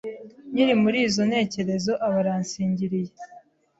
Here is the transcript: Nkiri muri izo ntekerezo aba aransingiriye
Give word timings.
Nkiri 0.51 0.73
muri 0.83 0.97
izo 1.07 1.21
ntekerezo 1.29 1.91
aba 2.07 2.17
aransingiriye 2.23 3.13